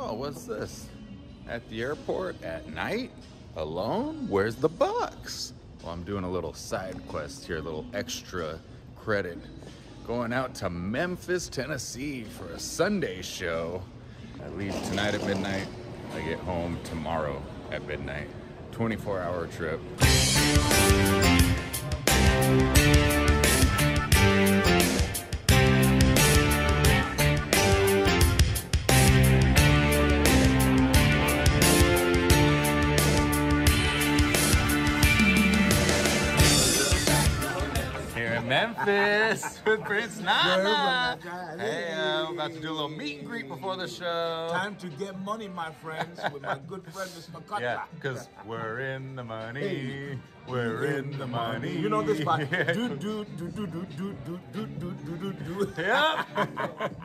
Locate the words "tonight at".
14.84-15.26